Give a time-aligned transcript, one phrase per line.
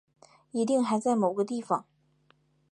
[0.49, 1.85] 一定还在某个地方